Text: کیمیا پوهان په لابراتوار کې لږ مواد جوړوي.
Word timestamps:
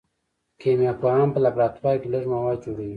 کیمیا 0.61 0.93
پوهان 1.01 1.27
په 1.33 1.39
لابراتوار 1.45 1.95
کې 2.01 2.07
لږ 2.13 2.23
مواد 2.33 2.57
جوړوي. 2.65 2.89